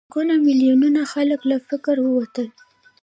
سلګونه 0.09 0.33
میلیونه 0.47 1.01
خلک 1.13 1.41
له 1.49 1.57
فقر 1.67 1.95
ووتل. 2.01 2.47